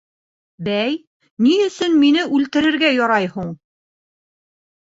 [0.67, 0.95] —Бәй,
[1.47, 3.53] ни өсөн мине үлтерергә ярай һуң?